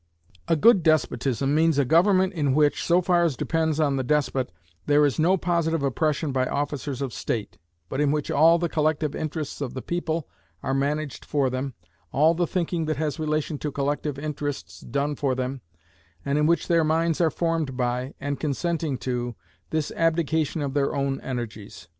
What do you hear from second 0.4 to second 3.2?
A good despotism means a government in which, so